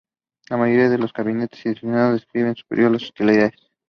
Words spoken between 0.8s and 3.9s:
de los combatientes, desilusionados, decidió suspender las hostilidades.